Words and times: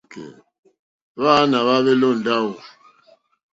Hwáǎnà 1.17 1.57
hwáhwélì 1.65 2.05
ó 2.11 2.13
ndáwò. 2.19 2.51